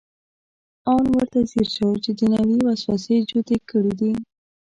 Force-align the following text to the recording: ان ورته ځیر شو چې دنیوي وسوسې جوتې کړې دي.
ان 0.93 1.05
ورته 1.15 1.39
ځیر 1.51 1.67
شو 1.75 1.89
چې 2.03 2.11
دنیوي 2.19 2.59
وسوسې 2.67 3.15
جوتې 3.29 3.57
کړې 3.69 3.93
دي. 3.99 4.11